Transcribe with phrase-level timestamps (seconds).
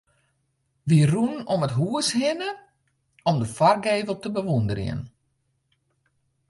[0.87, 2.49] Wy rûnen om it hús hinne
[3.29, 5.01] om de foargevel te bewûnderjen.